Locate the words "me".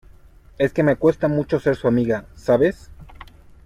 0.81-0.95